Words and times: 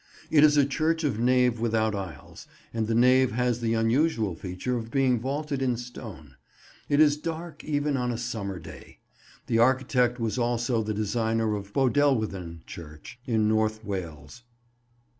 It 0.31 0.43
is 0.43 0.57
a 0.57 0.65
church 0.65 1.03
of 1.03 1.19
nave 1.19 1.59
without 1.59 1.93
aisles, 1.93 2.47
and 2.73 2.87
the 2.87 2.95
nave 2.95 3.33
has 3.33 3.59
the 3.59 3.75
unusual 3.75 4.33
feature 4.33 4.75
of 4.75 4.89
being 4.89 5.19
vaulted 5.19 5.61
in 5.61 5.77
stone. 5.77 6.37
It 6.89 6.99
is 6.99 7.17
dark 7.17 7.63
even 7.63 7.95
on 7.95 8.11
a 8.11 8.17
summer 8.17 8.57
day. 8.57 8.97
The 9.45 9.59
architect 9.59 10.19
was 10.19 10.39
also 10.39 10.81
the 10.81 10.95
designer 10.95 11.55
of 11.55 11.71
Bodelwyddan 11.71 12.63
church, 12.65 13.19
in 13.27 13.47
North 13.47 13.85
Wales. 13.85 14.41